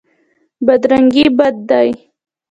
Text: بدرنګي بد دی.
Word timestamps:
بدرنګي 0.65 1.25
بد 1.37 1.55
دی. 1.69 1.89